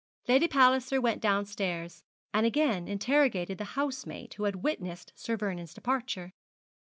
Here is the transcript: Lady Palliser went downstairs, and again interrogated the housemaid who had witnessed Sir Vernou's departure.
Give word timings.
Lady 0.27 0.47
Palliser 0.47 0.99
went 0.99 1.21
downstairs, 1.21 2.03
and 2.33 2.43
again 2.43 2.87
interrogated 2.87 3.59
the 3.59 3.77
housemaid 3.77 4.33
who 4.33 4.45
had 4.45 4.63
witnessed 4.63 5.13
Sir 5.15 5.37
Vernou's 5.37 5.75
departure. 5.75 6.33